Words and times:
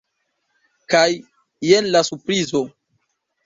Kaj 0.93 1.03
jen 1.69 1.93
la 1.97 2.05
surprizo! 2.11 2.67